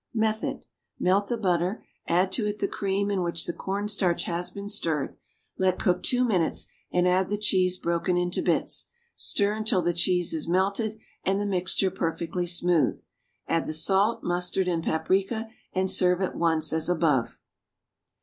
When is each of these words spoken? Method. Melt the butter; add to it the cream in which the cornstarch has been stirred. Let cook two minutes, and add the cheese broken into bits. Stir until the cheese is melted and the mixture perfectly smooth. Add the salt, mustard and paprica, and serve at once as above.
Method. 0.15 0.63
Melt 0.99 1.27
the 1.27 1.37
butter; 1.37 1.85
add 2.07 2.31
to 2.31 2.47
it 2.47 2.57
the 2.57 2.67
cream 2.67 3.11
in 3.11 3.21
which 3.21 3.45
the 3.45 3.53
cornstarch 3.53 4.23
has 4.23 4.49
been 4.49 4.67
stirred. 4.67 5.15
Let 5.59 5.77
cook 5.77 6.01
two 6.01 6.25
minutes, 6.25 6.65
and 6.91 7.07
add 7.07 7.29
the 7.29 7.37
cheese 7.37 7.77
broken 7.77 8.17
into 8.17 8.41
bits. 8.41 8.87
Stir 9.15 9.53
until 9.53 9.83
the 9.83 9.93
cheese 9.93 10.33
is 10.33 10.47
melted 10.47 10.97
and 11.23 11.39
the 11.39 11.45
mixture 11.45 11.91
perfectly 11.91 12.47
smooth. 12.47 12.99
Add 13.47 13.67
the 13.67 13.73
salt, 13.73 14.23
mustard 14.23 14.67
and 14.67 14.83
paprica, 14.83 15.49
and 15.71 15.91
serve 15.91 16.19
at 16.19 16.35
once 16.35 16.73
as 16.73 16.89
above. 16.89 17.37